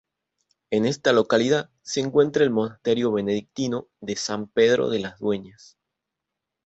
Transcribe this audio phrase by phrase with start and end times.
[0.71, 5.77] En esta localidad se encuentra el monasterio benedictino de San Pedro de las Dueñas.